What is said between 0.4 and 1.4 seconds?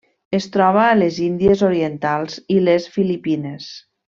troba a les